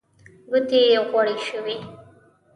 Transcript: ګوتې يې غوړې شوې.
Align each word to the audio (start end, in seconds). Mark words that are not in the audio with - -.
ګوتې 0.49 0.81
يې 0.91 0.99
غوړې 1.09 1.35
شوې. 1.47 1.75